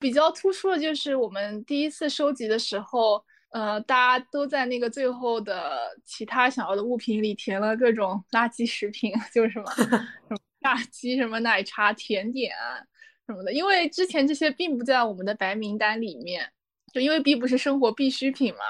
[0.00, 12.80] 比较突出的就是我们第一次收集的时候，呃，大家都在那个最后的其他想要的物品里填了各种垃圾食品， 就是什么 什么炸鸡、什么奶茶、甜点啊
[13.26, 13.52] 什么的。
[13.52, 16.50] 因为之前这些并不在我们的白名单里面，
[16.94, 18.60] 就因为并不是生活必需品嘛。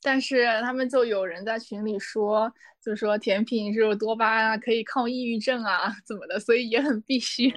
[0.00, 2.50] 但是他们就有人在群里说，
[2.82, 7.52] 就说甜品是有多巴胺啊，可以抗抑郁症啊，怎么的，所以也很必须。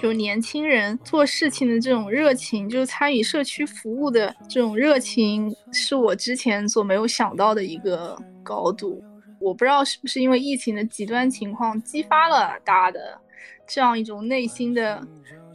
[0.00, 9.02] 就年轻人做事情的这种热情，就是参与社区服务的这种热情，是我之前所没有想到的一个高度。
[9.38, 13.18] 我不知道是不是因为疫情的极端情况激发了大家的
[13.66, 15.06] 这样一种内心的，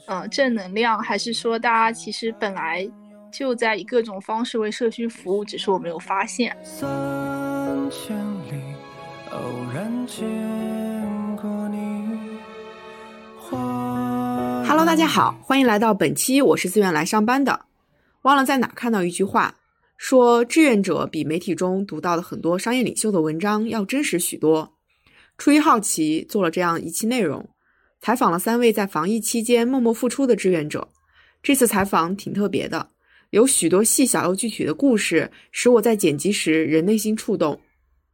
[0.07, 2.87] 呃，正能量，还是说大家其实本来
[3.31, 6.55] 就在以各种方式为社区服务，只是我没有发现。
[6.63, 6.87] 三
[7.89, 8.61] 千里
[9.31, 9.39] 偶
[9.73, 10.23] 然见
[14.95, 17.65] 大家好，欢迎来到本期我是自愿来上班的。
[18.21, 19.53] 忘了在哪看到一句话，
[19.97, 24.77] 说志愿者比媒体中读到的很多商业领袖的文章要真实许多。
[25.37, 27.49] 出于好奇，做了这样一期内容，
[27.99, 30.87] 采访了三位在防疫期间默默付出的志愿者。
[31.43, 32.91] 这次采访挺特别的，
[33.31, 37.59] 有许多细小又具体的故事，使我在剪辑时人内心触动。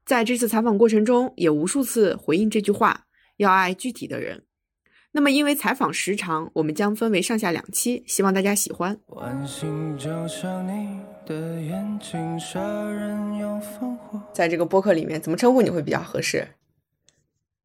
[0.04, 3.06] 在这次采访过程中，也无数次回应这句话：
[3.38, 4.42] 要爱具体的人。
[5.14, 8.98] 那么，因为采访时长，我们将分为上下两期，希望大家喜欢。
[14.32, 16.48] 在这个播客里面，怎么称呼你会比较合适？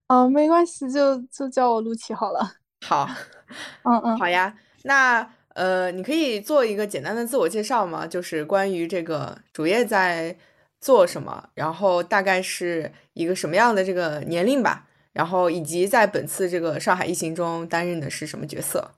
[0.09, 2.55] 哦，没关系，就就叫我陆琪好了。
[2.85, 3.09] 好，
[3.85, 4.57] 嗯嗯，好呀。
[4.83, 8.07] 那呃，你可以做一个简单的自我介绍吗？
[8.07, 10.37] 就是关于这个主页在
[10.81, 14.86] 做什么，然后大概是一个什么样的这个年龄吧。
[15.17, 18.91] 然后以及在本次这个上海疫情中担任的是什么角色？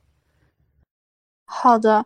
[1.44, 2.04] 好的，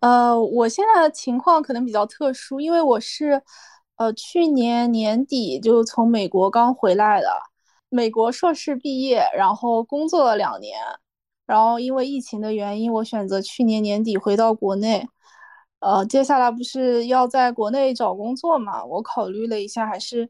[0.00, 3.40] 呃，我现在的情况可能比较特殊，因为我是
[3.96, 7.28] 呃去年年底就从美国刚回来的，
[7.88, 10.78] 美国硕士毕业，然后工作了两年，
[11.46, 15.08] 然后因为疫情的原因，我选择去年年底回到国内，
[15.78, 20.28] 呃，接下来不是要在国内找工作嘛，我考虑了一下，还是。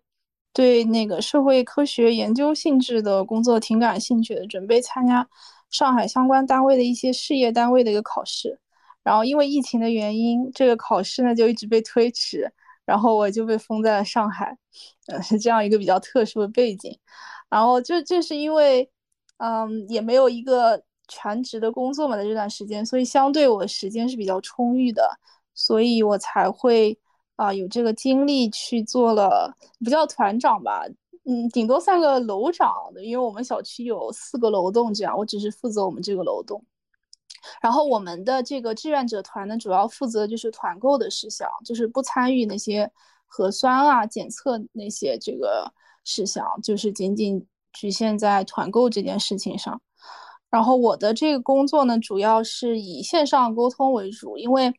[0.53, 5.29] 对那个社会科学研究性质的工作挺感兴趣的，准备参加
[5.71, 8.59] 上海相关单位的一些事业单位的一个考试，
[9.05, 12.53] 然后因为疫情的原因，这个考试呢就一直被推迟，
[12.85, 14.57] 然后我就被封在了上海，
[15.07, 16.99] 呃，是这样一个比较特殊的背景，
[17.49, 18.91] 然后就就是因为，
[19.39, 25.09] 嗯，也没有一个全职的工作嘛，在这段时间，所以相对我时间是比较充裕的，
[25.55, 26.99] 所以我才会。
[27.41, 29.51] 啊，有这个精力去做了，
[29.83, 30.85] 不叫团长吧，
[31.25, 36.63] 嗯，顶多算个楼长的，因为我们小区有四个楼栋，这样我只是负责我们这个楼栋。
[37.63, 42.93] 然后我们的这个志愿者团呢，主要负责就是团购的事项，就是不参与那些
[43.27, 45.73] 核酸啊、检测那些这个
[46.05, 49.81] 事项，就是仅仅局限在团购这件事情上。
[50.51, 54.75] 然后我的这个工作呢，主要是以线上沟通为主，因为。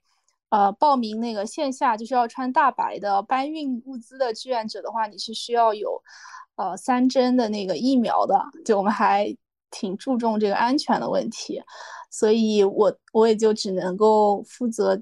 [0.51, 6.03] 呃，报名那个线下就是要穿大白的搬运物资的志愿者的话，你是需要有，
[6.57, 8.38] 呃，三针的那个疫苗的。
[8.66, 9.34] 就我们还
[9.69, 11.63] 挺注重这个安全的问题，
[12.09, 15.01] 所以我我也就只能够负责，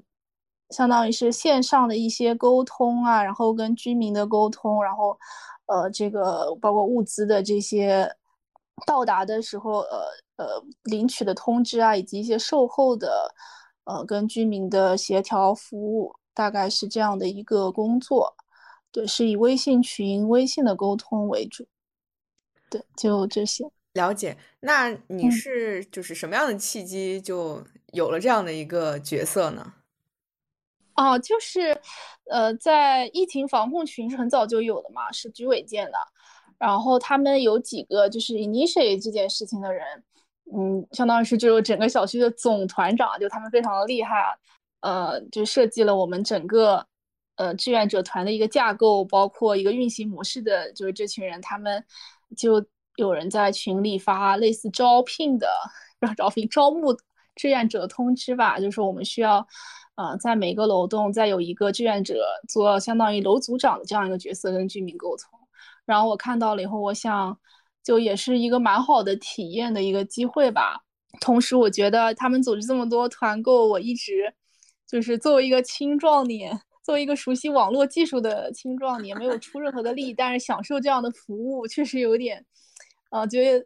[0.70, 5.18] 相当于是线上的一些沟通啊，然后跟居民的沟通，然后，
[5.66, 8.08] 呃，这个包括物资的这些
[8.86, 10.04] 到达的时候，呃
[10.36, 13.34] 呃，领取的通知啊，以及一些售后的。
[13.90, 18.36] 呃，跟居民的协调服务大概是这样的一个工作，
[18.92, 21.66] 对，是以微信群、微信的沟通为主，
[22.70, 23.68] 对，就这些。
[23.94, 29.74] 了解，那你是就是什么样的契机就有了这样的一个角色呢？
[30.94, 31.76] 哦，就是
[32.30, 35.98] 呃，在疫情防控群是很早就有的嘛，是居委建的，
[36.58, 40.04] 然后他们有几个就是 initiate 这件事情的人。
[40.52, 44.34] 嗯，相当于是就是整个小区的总团长，就他们非常的厉害啊，
[44.80, 46.84] 呃，就设计了我们整个
[47.36, 51.84] 呃志愿者团的一个架构，包括一个运行模式的，就是这群人，他们
[52.36, 52.66] 就
[52.96, 55.46] 有人在群里发类似招聘的，
[56.00, 56.92] 让招聘招募
[57.36, 59.46] 志愿者通知吧，就是我们需要，
[59.94, 65.38] 呃，在每个楼栋再有一个志愿者做相当于楼组长的这样一个角色跟居民沟通，
[65.84, 67.38] 然后我看到了以后，我想。
[67.82, 70.84] 就也是一个蛮好的体验的一个机会吧。
[71.20, 74.32] 同时，我觉得他们组织这么多团购，我一直
[74.86, 82.44] 就是作为一个青壮年，作 作为一个熟悉网络技术的青壮年，没有出任何的力，但是享受这样的服务，确实有点，
[83.10, 83.64] 呃，觉得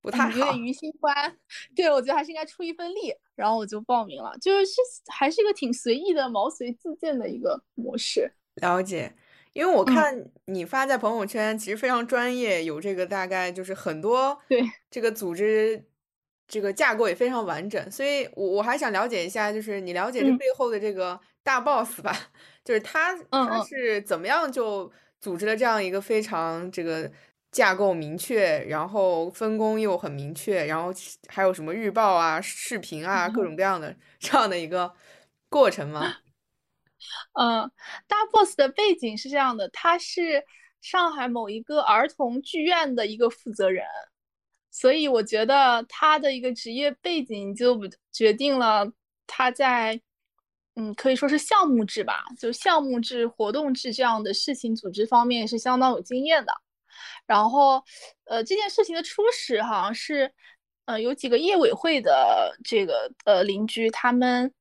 [0.00, 1.36] 不太好，有点于心欢。
[1.74, 4.70] 对，我觉得还是应该出一份力，然后我就报名了，就是
[5.08, 8.32] 还是一个挺随意的、毛遂自荐的一个模式。
[8.54, 9.16] 了解，
[9.52, 10.14] 因为我看
[10.46, 15.84] 你发在朋友圈，其实非常专业，有这个大概就是很多对这个组织。
[16.52, 22.12] 这个架构也非常完整，所以我我还想了解一下，就是你了解这背后的这个大 boss 吧，
[22.64, 27.08] 就是他他是怎么样就组织了这样一个非常这个
[27.52, 30.92] 架构明确，然后分工又很明确，然后
[31.28, 34.92] 还有什么日报啊、视频啊各 种各样的这样的一个
[35.48, 36.02] 过程吗？
[36.02, 36.29] 嗯，
[37.38, 37.70] 嗯
[38.06, 40.44] 大 boss 的背景是这样的，他是
[40.80, 43.84] 上海某一个儿童剧院的一个负责人。
[44.72, 47.80] 所以我觉得他的一个职业背景就
[48.12, 48.86] 决定了
[49.26, 50.00] 他在，
[50.76, 56.52] 嗯，可以说是项目制吧，就项目制、活动制这样的事情组织方面是相当有经验的。
[57.26, 57.82] 然后，
[58.26, 60.32] 呃，这件事情的初始好像是，
[60.84, 64.52] 呃，有几个业委会的这个呃邻居，他们，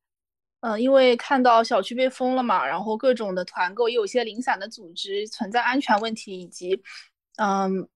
[0.61, 6.81] 呃，因为看到小区被封了嘛，然后各种的团购也有些零散的组织存在安全问题，以及，
[7.37, 7.87] 嗯。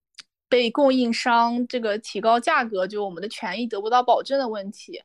[0.46, 5.02] 被供应商这个提高价格，就我们的权益得不到保证的问题，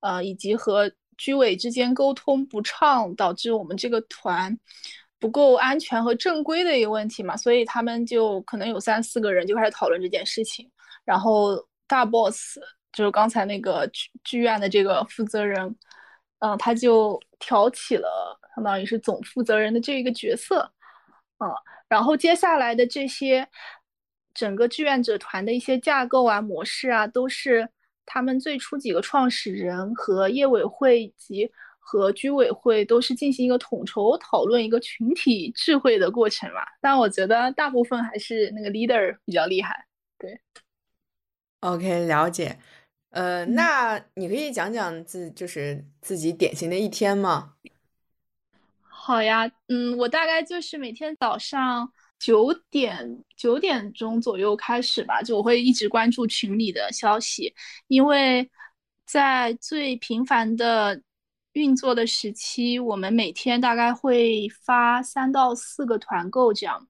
[0.00, 4.58] 呃，以及和居委之间沟通不畅，导致我们这个团
[5.18, 10.70] 不够安全和正规的一个问题嘛，所以他们就可能有三四个人就开始讨论这件事情，
[11.06, 11.56] 然后
[11.86, 12.58] 大 boss
[12.92, 15.74] 就是刚才那个剧剧院的这个负责人，
[16.42, 20.70] 嗯，他就挑起了相当于是总负责人的这一个角色，
[21.38, 21.48] 嗯，
[21.88, 23.48] 然后接下来的这些。
[24.34, 27.68] 整个志愿者团的一些架构啊、模式啊，都是
[28.06, 36.62] 他们最初几个创始人和业委会及和居委会都是进行一个统筹讨论、一个群体智慧的过程嘛。
[36.80, 39.86] 但我觉得大部分还是那个 leader 比较厉害。
[40.18, 40.40] 对
[41.60, 42.58] ，OK，了解。
[43.12, 47.54] 呃，那你可以讲讲自就是自己典型的一天吗？
[48.82, 51.90] 好呀，嗯，我大概就是每天早上。
[52.22, 57.52] 九点九点钟左右开始吧，就我会一直关注群里的消息，
[57.88, 58.48] 因为
[59.04, 61.02] 在最频繁的
[61.54, 66.86] 运作的时期，我们每天大概会发三到四个团购这样，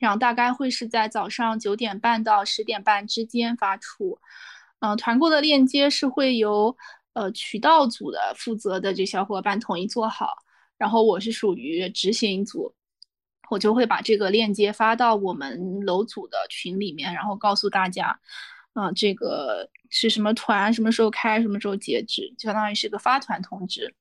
[0.00, 4.18] 然后大概会是在早上九点半到十点半之间发出。
[4.80, 6.76] 嗯，团购的链接是会由
[7.14, 10.32] 呃渠道组的负责的这小伙伴统一做好，
[10.76, 12.74] 然后我是属于执行组。
[13.50, 18.20] 我就会把这个链接发到我们楼组的群里面，然后告诉大家，
[18.74, 23.94] 嗯，这个是什么团，什么时候开，什么时候截止，就相当于是个发团通知。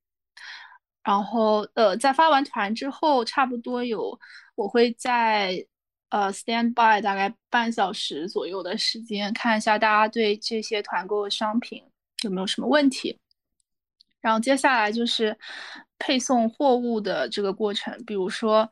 [1.01, 4.19] 然后，呃，在发完团之后，差不多有
[4.56, 5.65] 我会在
[6.09, 11.83] 呃 stand by 大概半小时左右的时间，看一下大家对这些团购的商品
[12.24, 13.19] 有没有什么问题。
[14.21, 15.38] 然后接下来就是
[16.00, 18.69] 配送货物的这个过程，比如说。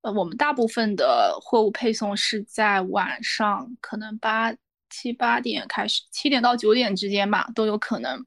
[0.00, 4.54] 呃，我们大部分的货物配送是在晚上，可能八
[4.88, 8.24] 七八点开始，七点到九点之间吧，都有可能。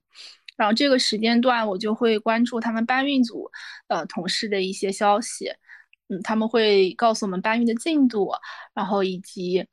[0.58, 3.50] 然后这个时间段，我就会关注他们搬运组
[3.88, 5.50] 呃同事的一些消息，
[6.12, 8.32] 嗯，他们会告诉我们搬运的进度，
[8.76, 9.66] 然后以及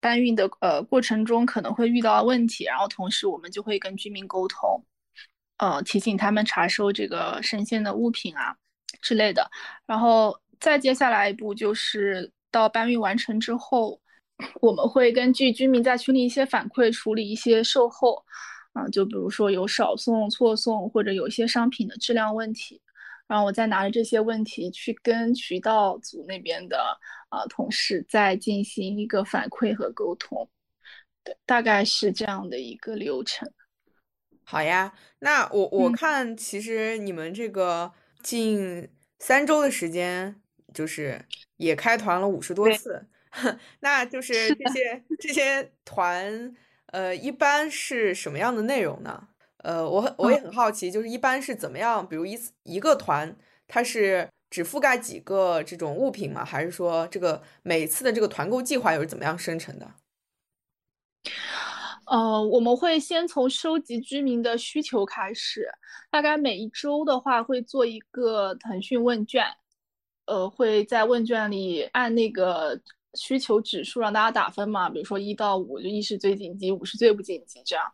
[0.00, 4.84] 搬运的呃过程中可能会遇到问题，然后同时我们就会跟居民沟通，
[5.56, 8.54] 呃，提醒他们查收这个生鲜的物品啊
[9.00, 9.50] 之类的，
[9.86, 10.38] 然后。
[10.60, 13.98] 再接下来一步就是到搬运完成之后，
[14.60, 18.22] 我们会根据居民在群里一些反馈处理一些售后，
[18.74, 22.78] 啊，就比如说有少送、错送或者有一些商品的质量问题，
[23.30, 30.50] 然后我再拿着这些问题去跟渠道组那边的啊同事再进行一个反馈和沟通，
[31.22, 33.48] 对，大概是这样的一个流程。
[34.42, 38.88] 好呀，那我我看其实你们这个近
[39.20, 40.34] 三周的时间。
[40.72, 41.20] 就是
[41.56, 43.04] 也开团了五十多次，
[43.82, 46.54] 那就是这些这些团，
[46.92, 49.26] 呃，一般是什么样的内容呢？
[49.62, 52.06] 呃，我很我也很好奇，就是一般是怎么样？
[52.08, 53.36] 比如一次一个团，
[53.68, 56.44] 它是只覆盖几个这种物品吗？
[56.44, 59.94] 还是说这个每次的这个团购计划又是怎么样生成的？
[62.06, 65.70] 呃，我们会先从收集居民的需求开始，
[66.10, 69.44] 大概每一周的话会做一个腾讯问卷。
[70.26, 72.80] 呃，会在问卷里按那个
[73.14, 74.88] 需求指数让大家打分嘛？
[74.88, 77.84] 比如说一到五，就一是最紧急，五是最不紧急，这样。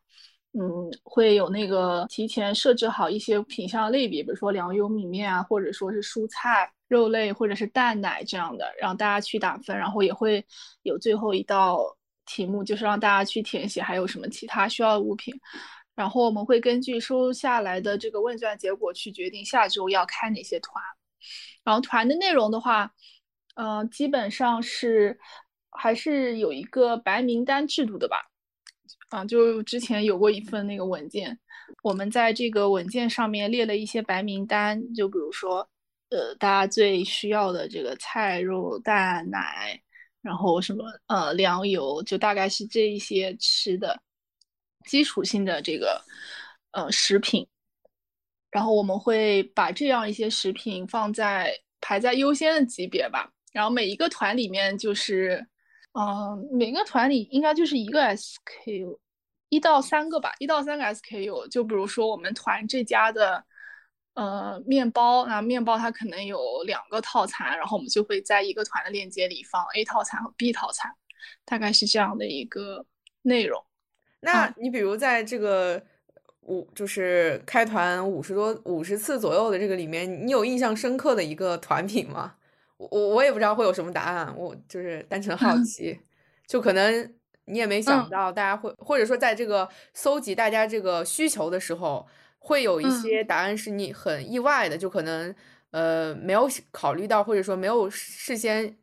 [0.58, 10.42] 嗯，会有那个提前设置好一些品相类别，比如说粮油米面啊，或者说是蔬菜，肉类或者是蛋奶这样的，让大家去打分，然后也会
[10.82, 11.94] 有最后一道
[12.24, 15.34] 题目，就是让大家去填写还有什么其他需要的物品，
[15.94, 20.82] 然后我们会根据收下来的这个问卷结果去决定下周要开哪些团，
[21.64, 22.90] 然后团的内容的话，
[23.56, 25.18] 嗯，基本上是
[25.70, 28.30] 还是有一个白名单制度的吧，
[29.08, 31.38] 啊，就之前有过一份那个文件，
[31.82, 35.68] 我们在这个文件上面列了一些白名单，就比如说。
[36.08, 39.76] 呃，大家最需要的这个菜、肉、蛋、奶，
[40.22, 44.00] 然后什么呃粮油，就大概是这一些吃的
[44.84, 46.00] 基础性的这个
[46.70, 47.44] 呃食品。
[48.52, 53.28] 然后我们会把这样一些食品放在排在优先的级别吧。
[53.52, 55.44] 然后每一个团里面就是，
[55.98, 58.98] 嗯，每个团里应该就是一个 SKU，
[59.48, 61.48] 一到三个吧，一到三个 SKU。
[61.48, 63.44] 就比如说我们团这家的。
[64.16, 70.90] 呃，面包，那面包它可能有两个套餐，然后我们就会在一个团的链接里放 A 套餐和 B 套餐，
[71.44, 72.86] 大概是这样的一个
[73.20, 73.62] 内容。
[74.20, 75.84] 那你比如在这个
[76.40, 82.36] 五，就是开团五十多五十次左右的这个里面，你有印象深刻的一个团品吗？
[82.76, 85.98] 我我我也不知道会有什么答案，我就是单纯好奇，
[86.46, 87.14] 就可能
[87.46, 92.06] 你也没想到大家会，或者说在这个搜集大家这个需求的时候。
[92.38, 95.34] 会有一些答案是你很意外的，就可能
[95.72, 98.76] 呃没有考虑到，或者说没有事先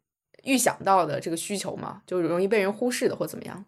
[0.44, 3.64] 预想到的这个需求嘛，就容易被人忽视的或怎么样？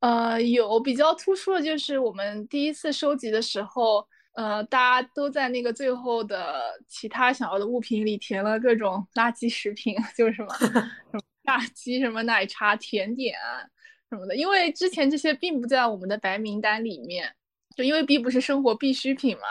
[0.00, 10.70] 呃，有比较突出的就是我们第一次收集的时候，呃，大家都在那个最后的其他想要的物品里填了各种垃圾食品， 就是什么 什
[11.12, 13.36] 么炸鸡、什么奶茶、甜点
[14.10, 17.34] 什么的，因为之前这些并不在我们的白名单里面。
[17.76, 19.42] 就因为并不是生活必需品嘛，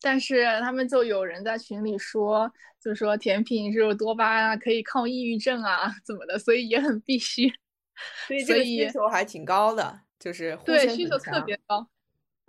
[0.00, 7.48] 但是他们就有人在群里说，就说甜品是有多巴胺啊，可以抗抑郁症啊，怎么的，所以也很必须。
[8.26, 11.88] 所以这个需求还挺高的，就是对需求特别高。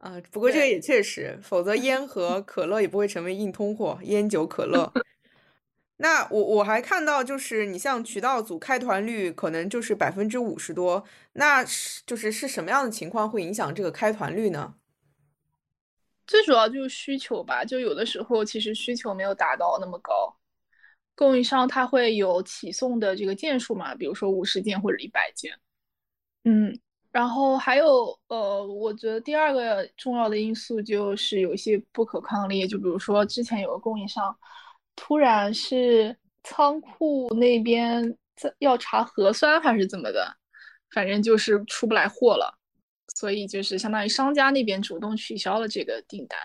[0.02, 4.92] 啊，不过这个也确实，否则 烟和可乐也不会成为硬通货，烟酒可乐。
[5.98, 14.74] 那我我还看到，就是你像渠道组开团率可能就是百分之五十多，那是就是是什么样的情况会影响这个开团率呢？
[16.26, 20.36] 最主要就是需求吧，就有的时候其实需求没有达到那么高，
[21.14, 25.60] 供应商他会有起送的这个件数嘛，比如说五十件或者一百件，
[26.46, 26.80] 嗯，
[27.12, 34.36] 然后还有呃，我觉得第二个重要的因素就是有一些不可抗力，就比如说之前有个供应商
[34.96, 40.36] 突然是仓库那边在要查核酸还是怎么的，
[40.92, 42.58] 反正就是出不来货了。
[43.14, 46.40] 所以就是相当于商家那边主动取消了这个订单。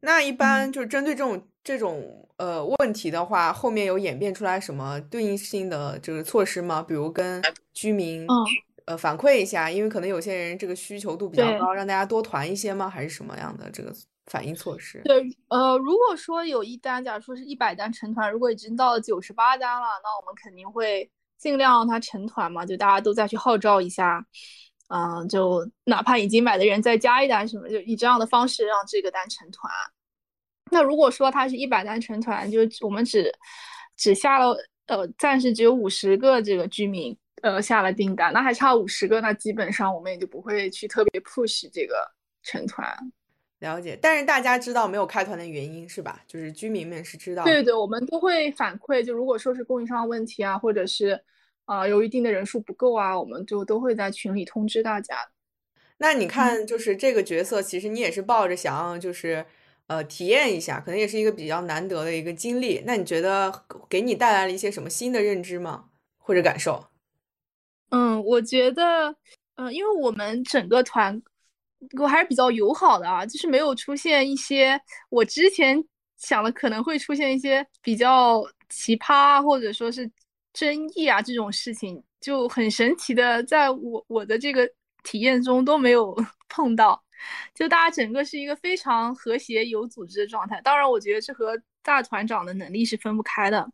[0.00, 6.82] 那一般就是针对这种这种呃问题的话，后面有演变出来什么对应性的就是措施吗？
[6.82, 7.42] 比如跟
[7.74, 8.26] 居民
[8.86, 12.88] 呃反馈一下，因为可能有些人这个需求度比较高，让大家多团一些吗？
[12.88, 13.92] 还是什么样的这个
[14.26, 15.02] 反应措施？
[15.04, 24.24] 对，呃，如果说有一单，假如说是一百单成团，如果已经到了九十八单了，那我们肯定会尽量让它成团嘛，就大家都再去号召一下。
[24.88, 29.68] 嗯，就哪怕已经买的人再加一单什么，就以这样的方式让这个单成团。
[30.70, 33.32] 那如果说它是一百单成团，就我们只
[33.96, 41.94] 只下了呃，暂时只有五十个这个居民呃下了订单，那还差五十个，那基本上我们也就不会去特别 push 这个
[42.42, 42.96] 成团。
[43.60, 46.20] 了解，但是大家知道没有开团的原因是吧？
[46.26, 47.44] 就是居民们是知道。
[47.44, 51.22] 对对，我们都会反馈，就如果说是供应商问题啊，或者是。
[51.68, 55.16] 啊，有一定的人数不够啊，我们就都会在群里通知大家。
[55.98, 59.44] 那你看，就是这个角色，其实你也是抱着想要就是
[59.88, 62.84] 呃体验一下，可能也是一个比较难得的一个经历。
[62.86, 65.86] 那你觉得给你带来了一些什么新的认知吗？
[66.18, 66.86] 或者感受？
[67.90, 69.14] 嗯，我觉得，
[69.56, 71.20] 嗯，因为我们整个团
[72.00, 75.82] 我还是比较友好的啊，就是没有出现一些我之前
[76.16, 80.10] 想的可能会出现一些比较奇葩或者说是。
[80.58, 84.66] 争议啊，这种事情就很神奇的，在我我的这个
[85.02, 86.16] 体验中都没有
[86.48, 86.98] 碰到，
[87.54, 90.58] 就大家整个是一个非常和谐、有组织的状态。
[90.62, 93.68] 当然，我觉得这和大团长的能力是分不开的。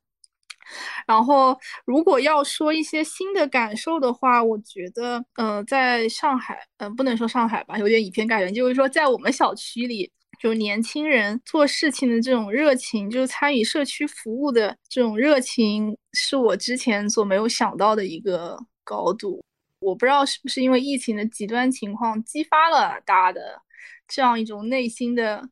[1.06, 10.10] 然后，如果要说一些新的感受的话，我觉得，呃，在上海，嗯，不能说上海吧，有点以偏概全，就是说在我们小区里。
[10.40, 19.40] 就年轻人做事情的这种热情，就是参与社区服务的这种热情，是我之前所没有想到的一个高度。
[19.78, 23.62] 我不知道是不是因为疫情的极端情况激发了大家的
[24.08, 25.48] 这样一种内心的，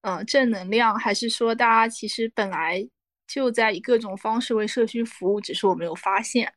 [0.00, 2.84] 嗯，正能量，还是说大家其实本来
[3.32, 6.52] 就在以各种方式为社区服务，只是我没有发现。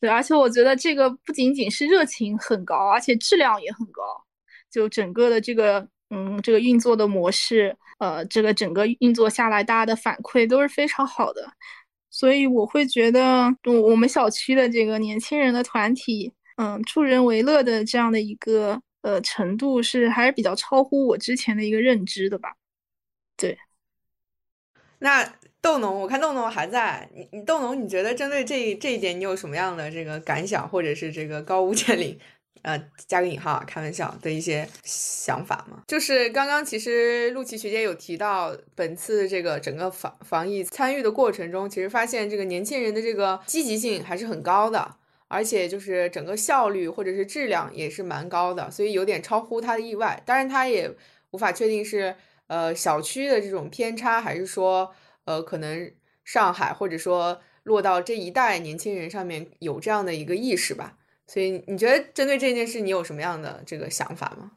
[0.00, 4.02] 对，而且我觉得这个不仅仅是热情很高，而且质量也很高。
[4.70, 11.52] 就整个的这个，嗯，这个运作的模式，呃，这个整个运作下来，大家的反馈都是非常好的。
[12.10, 22.54] 所以我会觉得，我我们小区的这个年轻人的团体，嗯，助人为乐的这样的一个呃程度，是还是比较超乎我之前的一个认知的吧？
[23.36, 23.58] 对。
[24.98, 25.24] 那
[25.62, 32.18] 豆农，我看豆农还在，你你豆农，你觉得针对这这一点，你有什么样的这个感想，或者是这个高屋建瓴？
[32.62, 44.94] 呃，加个引号，开玩笑的一些想法吗，就是刚刚其实陆琪学姐有提到，本次这个整个防防疫参与的过程中，其实发现这个年轻人的这个积极性还是很高的，
[45.26, 50.22] 而且就是整个效率或者是质量也是蛮高的，所以有点超乎他的意外。
[50.24, 50.88] 当然，他也
[51.32, 52.14] 无法确定是
[52.46, 54.88] 呃小区的这种偏差，还是说
[55.24, 55.92] 呃可能
[56.24, 60.98] 上海或者说落到这一代年轻人上面有这样的一个意识吧。
[61.26, 64.52] 所以你觉得针对这件事，你有什么样的这个想法吗？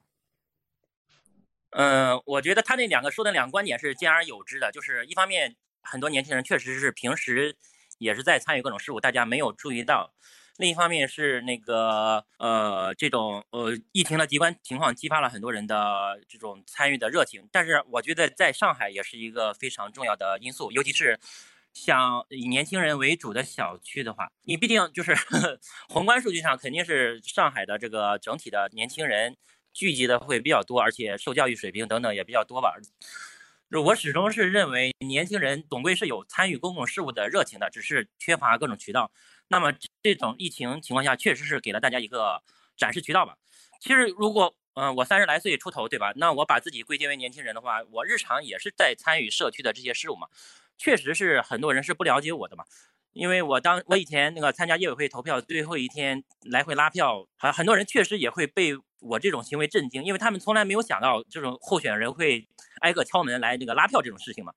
[1.70, 7.56] 嗯，我觉得他那两个说的两个观点是兼而有之的，就是一方面很多年轻人确实是平时
[7.98, 10.14] 也是在参与各种事务，大家没有注意到；
[10.58, 21.20] 另一方面是那个呃这种呃疫情的极端情况激发了很多人的这种参与的热情，但是我觉得在上海也是一个非常重要的因素，尤其是。
[21.78, 25.14] 像以年轻人为主的小区的话，你毕竟就是
[25.90, 29.36] 宏观数据上肯定是上海的这个整体的年轻人
[29.74, 32.78] 聚集的会比较多，而且受教育水平等等也比较多吧。
[33.84, 39.12] 我始终是认为年轻人总归是有参与公共事务的热情的，只是缺乏各种渠道。
[39.48, 42.42] 那么这种疫情情况下，确实是给了大家一个
[42.78, 43.36] 展示渠道吧。
[43.80, 46.12] 其实如果嗯我三十来岁出头，对吧？
[46.16, 50.28] 那我把自己归结为年轻人的话，我日常也是在参与社区的这些事务嘛。
[50.78, 52.66] 确实是很多人是不了解我的嘛，
[53.14, 62.46] 因为我当我以前那个参加业委会投票最后一天来回拉票，很很多人确实也会被我这种行为震惊，因为他们从来没有想到这种候选人会
[62.82, 64.52] 挨个敲门来那个拉票这种事情嘛，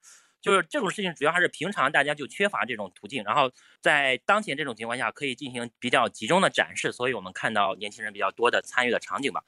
[0.48, 3.50] 就是这种事情主要还是平常大家就缺乏这种途径，然后
[3.82, 9.44] 在当前这种情况下可以进行比较集中的展示，所以我们看到年轻人比较多的参与的场景吧。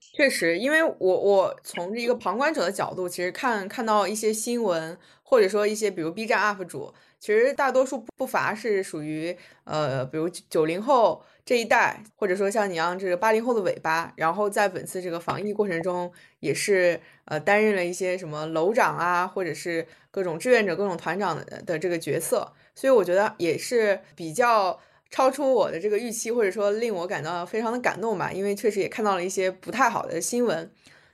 [0.00, 24.78] 确实，因为我我从一个旁观者的角度，其实看看到一些新闻，或者说一些比如 B 站 UP 主，其实大多数不乏是属于呃，比如九零后这一代，或者说像你一样这个八零后的尾巴，然后在本次这个防疫过程中，也是呃担任了一些什么楼长啊，或者是各种志愿者、各种团长的的这个角色，所以我觉得也是比较。
[25.10, 30.70] 超出我的这个预期，或者说令我感到非常的感动吧，因为确实也看到了一些不太好的新闻。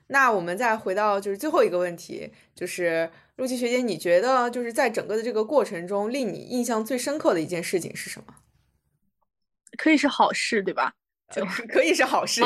[0.08, 8.34] 那我们再回到就是最后一个问题，就是陆琪学姐，你觉得就是在整个的这个过程中，令你印象最深刻的一件事情是什么？
[9.78, 10.92] 可以是好事，对吧？
[11.32, 12.42] 就 可以是好事。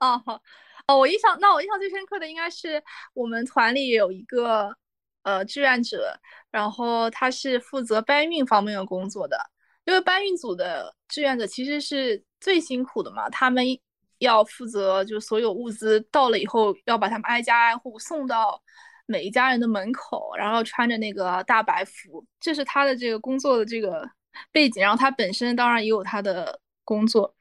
[0.00, 0.40] 哦，好，
[0.86, 2.82] 哦，我印象，那我印象最深刻的应该是
[3.12, 4.74] 我们团里有一个
[5.22, 6.18] 呃志愿者，
[6.50, 9.38] 然后他是负责搬运方面的工作的。
[9.84, 13.62] 因为搬运组的志愿者其实是最辛苦的嘛，他们
[14.24, 18.60] 要负责，就所有物资到了以后，要把他们挨家挨户送到
[19.06, 24.08] 每一家人的门口，然后穿着那个大白服，这是他的这个工作的这个
[24.52, 24.82] 背景。
[24.82, 27.34] 然后他本身当然也有他的工作，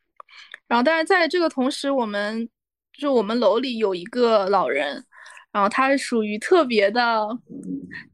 [0.67, 2.47] 然后但是在这个同时，我们
[2.93, 5.03] 就我们楼里有一个老人，
[5.51, 7.27] 然后他是属于特别的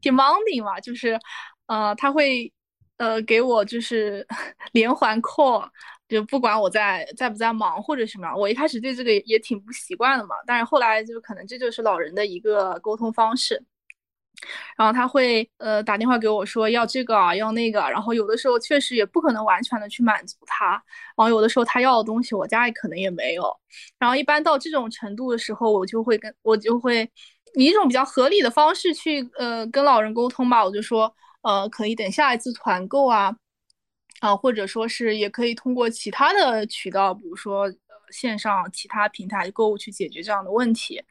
[0.00, 1.18] demanding 嘛，就是
[1.66, 2.52] 呃他会。
[3.00, 4.26] 呃，给我就是
[4.72, 5.66] 连环 call，
[6.10, 10.34] 就不管我在在不在忙或者什么，我一开始对这个也挺不习惯的嘛。
[10.46, 13.62] 但是后来就可能这就是老人的一个沟通方式，
[14.76, 20.82] 然后他会呃打电话给我说要这个啊要那个，然后有的时候确实也不可能完全的去满足他，然
[21.16, 23.44] 后有的时候他要的东西我家里可能也没有，
[23.98, 27.08] 然后一般到这种程度的时候，我就会跟我就会
[27.54, 31.14] 以一种比较合理的方式去呃跟老人沟通吧，我就说。
[31.42, 33.34] 呃，可以等下一次团购啊，
[34.20, 37.66] 啊，或者说是也可以通过其他的渠道，比如说
[38.10, 41.02] 线上其他平台购物去解决这样的问题，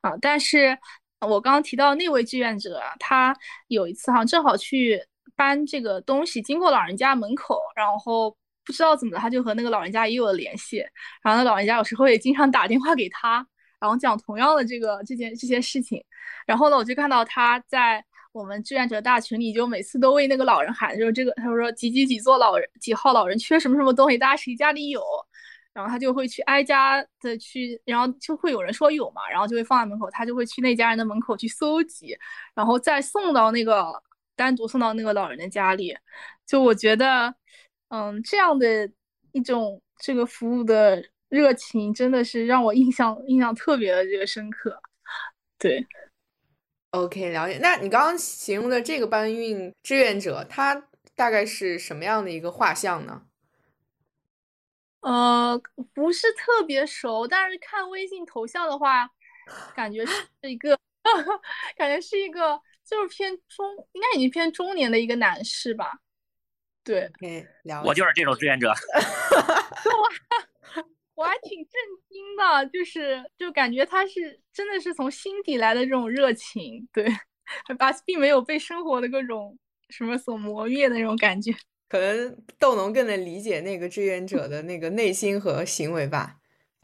[0.00, 0.78] 啊，但是
[1.20, 3.36] 我刚刚提到那位志愿者，他
[3.68, 5.02] 有一次哈正好去
[5.34, 8.30] 搬这个东西，经过老人家门口，然后
[8.64, 10.78] 不知道怎么了，他就和那个老人家也有了联系，
[11.22, 13.44] 然后那老人家有时候也经常打电话给他，
[13.80, 16.04] 然后讲同样的这个这件这些事情，
[16.46, 18.04] 然后呢，我就看到他在。
[18.32, 25.02] 我们志愿者大群里就每次都为那个老人喊，就是这个，他说几几几座老人几号老人缺什么什么东西，大家谁家里有，
[25.74, 32.16] 然后他就会去挨家的去，然后就会有人说有嘛，然后就会放在门口，他就会去那家人的门口去搜集，
[32.54, 33.92] 然后再送到那个
[34.34, 35.94] 单独送到那个老人的家里。
[36.46, 37.34] 就我觉得，
[37.88, 38.90] 嗯，这样的
[39.32, 44.80] 一种这个服务的热情，真的是让我印象印象特别的这个深刻。
[45.58, 45.86] 对
[46.92, 47.58] ，OK，了解。
[47.60, 53.26] 那你刚刚形容的这个搬运志愿者，他大概是什么样的一个画像呢？
[55.00, 55.60] 呃，
[55.92, 59.10] 不是特别熟，但是看微信头像的话，
[59.74, 60.78] 感觉是 一个，
[61.76, 65.98] 感觉是一个，就是偏中，应该已经偏中年的一个男士吧。
[66.84, 67.10] 对，
[67.84, 68.72] 我就是这种志愿者。
[71.14, 71.72] 我我还挺震
[72.08, 77.06] 惊的，就是就感觉他是真的是从心底来的这种热情，对，
[77.78, 79.56] 把并没有被生活的各种
[79.90, 81.54] 什么所磨灭的那种感觉。
[81.88, 86.38] 可能豆农更能理解那个志愿者的那个内心和行为吧。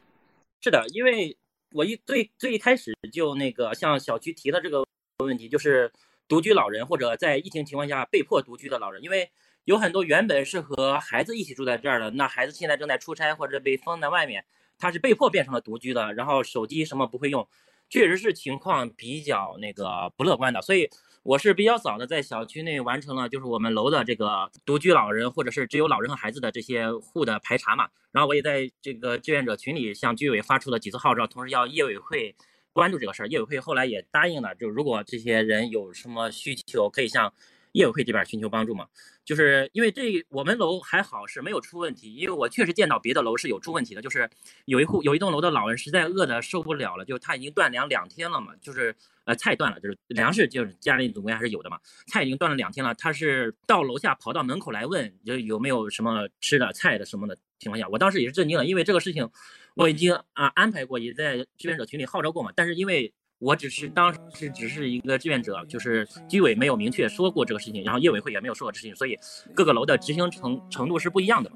[0.63, 1.37] 是的，因为
[1.73, 4.85] 我一最最一开始就那个向小区提的这个
[5.17, 5.91] 问题，就是
[6.29, 9.29] 独居老人或者在疫情情况下被迫独居的老人，因为
[9.69, 14.43] 有很多原本是和孩子一起住在这儿的，那孩子现在正在出差或者被封在外面，
[14.79, 17.47] 他是被迫变成了独居的，然后手机什么不会用，
[17.87, 20.89] 确实是情况比较那个不乐观的，所以。
[21.21, 27.89] 我是比较早的在小区内完成了，就是我们楼的这个独居老人或者是只有老人和孩子的这些户的排查嘛。
[28.13, 32.33] 然后我也在这个志愿者群里向居委发出了几次号召，同时要业委会
[32.71, 33.27] 关注这个事儿。
[33.27, 37.33] 业委会后来也答应了，就如果这些人有什么需求，可以向
[37.73, 38.87] 业委会这边寻求帮助嘛。
[39.25, 44.29] 就是因为这我们楼还好是没有出问题，因为我确实见到别的楼是有出问题的，就是
[44.65, 48.95] 有一户有一栋楼的老人实在饿得受不了了，就他已经断粮两天了嘛，就是。
[49.25, 51.77] 呃，菜断了，就是粮食，就是家里总归还是有的嘛。
[52.07, 59.29] 菜已经断了两天了，他是到楼下跑到门口来问，就有没有什么吃的菜的什么的情况下，我当时也是震惊了，因为这个事情
[59.75, 62.51] 我已经啊安排过，也在志愿者群里号召过嘛。
[62.55, 69.17] 但是因为我只是当时只是一个志愿者，就是居委没有明确说过这个事情，然后业委会也没有说过这事情，所以
[69.55, 71.49] 各个楼的执行程程度是不一样的。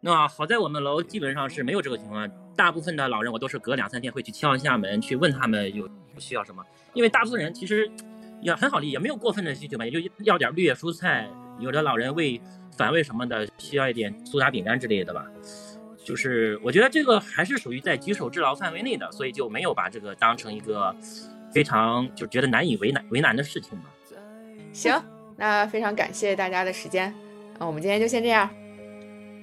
[0.00, 6.64] 那好在我们楼基本上是没有这个情况，大部分的老人我都是隔两三天会去敲一下门，去问他们有需要什么。
[6.94, 7.90] 因为大部分人其实
[8.40, 11.28] 也很好理解，没有过分的需求嘛，也就要点绿叶蔬菜。
[11.58, 12.40] 有的老人胃
[12.76, 15.26] 反胃什么的，需要一点苏打饼干之类的吧。
[16.08, 20.96] 就是我觉得这个还是属于在举手之劳范围内的，所以就没有把这个当成一个
[21.52, 23.84] 非常就觉得难以为难为难的事情嘛。
[24.72, 24.98] 行，
[25.36, 27.14] 那非常感谢大家的时间，
[27.58, 28.48] 那我们今天就先这样。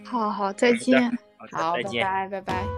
[0.03, 1.15] 好好，再见。
[1.51, 2.74] 好，拜拜，拜拜。